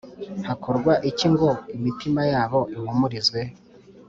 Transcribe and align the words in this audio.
Hakorwa 0.47 0.93
iki 1.09 1.27
ngo 1.33 1.49
imitima 1.75 2.21
yabo 2.33 2.59
ihumurizwe? 2.75 3.39